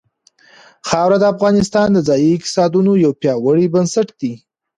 خاوره 0.87 1.17
د 1.19 1.25
افغانستان 1.33 1.87
د 1.93 1.97
ځایي 2.07 2.29
اقتصادونو 2.37 2.91
یو 3.03 3.11
پیاوړی 3.21 3.65
بنسټ 3.75 4.07
دی. 4.19 4.33